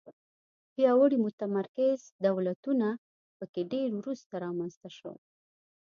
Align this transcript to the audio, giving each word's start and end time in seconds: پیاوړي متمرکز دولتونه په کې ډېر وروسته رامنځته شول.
پیاوړي 0.73 1.17
متمرکز 1.25 1.99
دولتونه 2.27 2.87
په 3.37 3.45
کې 3.53 3.61
ډېر 3.73 3.89
وروسته 3.99 4.33
رامنځته 4.45 4.89
شول. 4.97 5.17